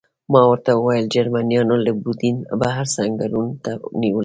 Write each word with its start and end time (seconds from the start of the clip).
ما 0.31 0.41
ورته 0.49 0.71
وویل: 0.75 1.05
جرمنیانو 1.15 1.75
له 1.85 1.91
یوډین 1.99 2.35
بهر 2.61 2.85
سنګرونه 2.95 3.57
نیولي. 4.01 4.19